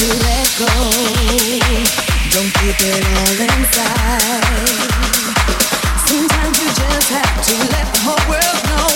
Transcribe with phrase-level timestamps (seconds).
[0.00, 0.66] to let go.
[2.32, 4.40] Don't keep it all inside.
[6.06, 8.89] Sometimes you just have to let the whole world know.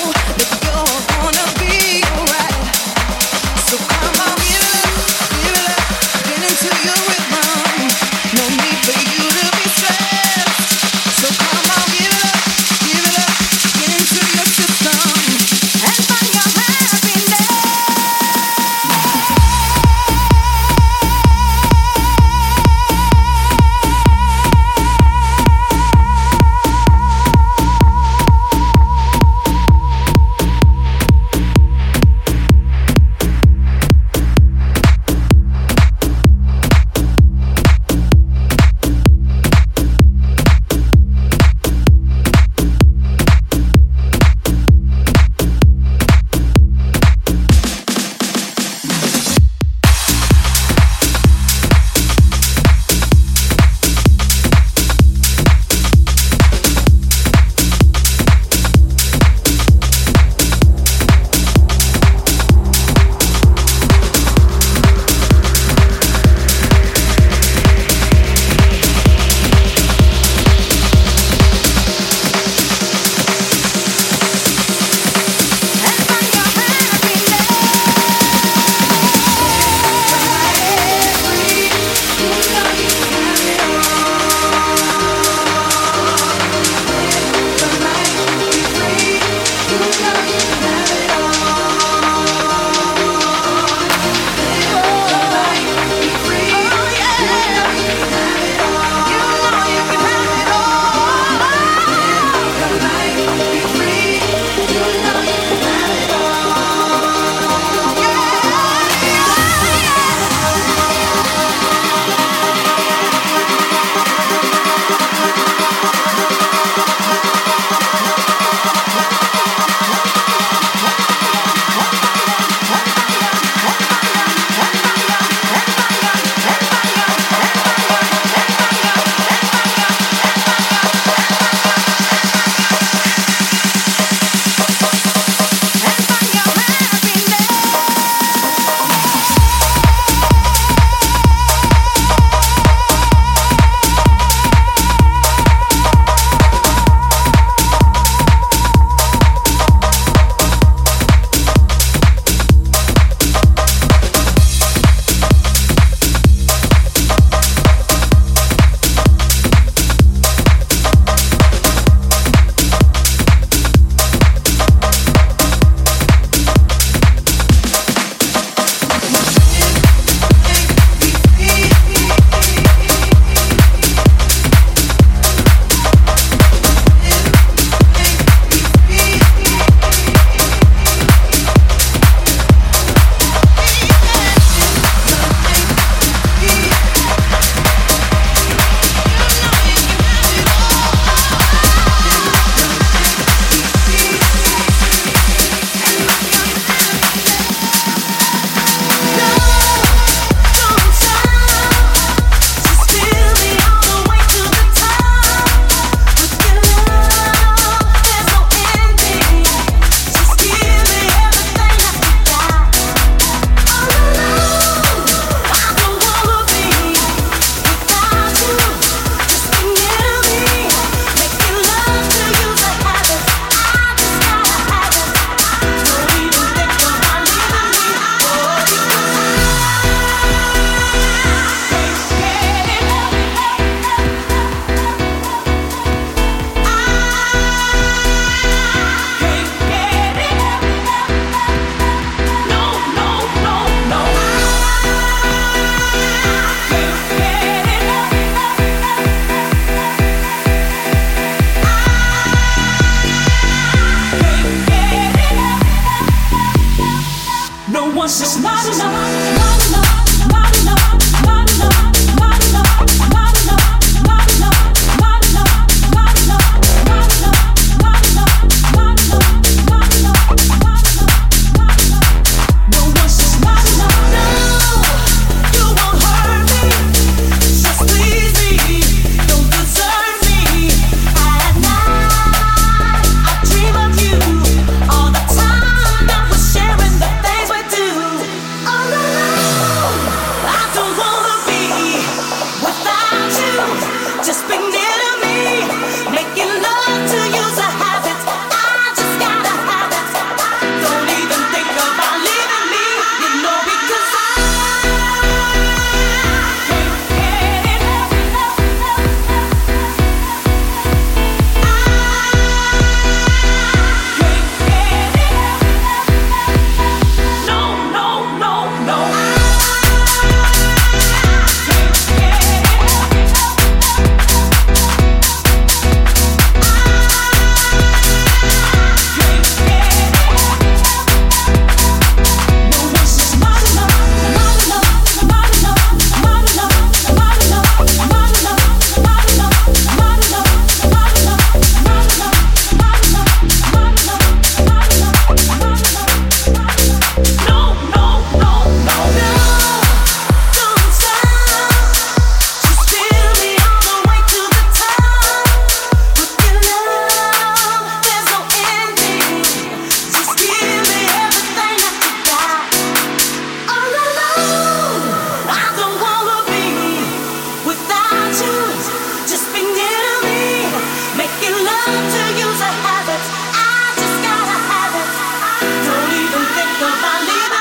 [376.76, 377.53] Oh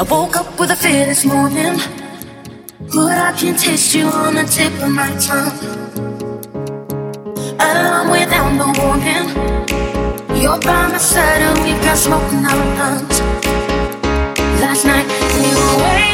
[0.00, 1.76] I woke up with a fear this morning,
[2.90, 5.52] but I can taste you on the tip of my tongue.
[7.60, 9.28] Alarm without no warning,
[10.40, 13.20] you're by my side and we got smoke in our lungs.
[14.62, 16.09] Last night we were waiting.